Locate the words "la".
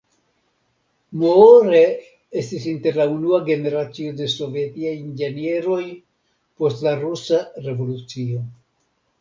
3.01-3.07, 6.89-6.99